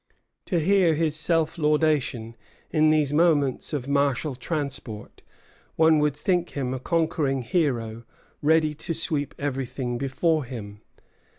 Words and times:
To 0.47 0.57
hear 0.59 0.95
his 0.95 1.15
self 1.15 1.59
laudation 1.59 2.35
in 2.71 2.89
these 2.89 3.13
moments 3.13 3.71
of 3.71 3.87
martial 3.87 4.33
transport 4.33 5.21
one 5.75 5.99
would 5.99 6.17
think 6.17 6.57
him 6.57 6.73
a 6.73 6.79
conquering 6.79 7.43
hero 7.43 8.03
ready 8.41 8.73
to 8.73 8.95
sweep 8.95 9.35
everything 9.37 9.99
before 9.99 10.45
him. 10.45 10.81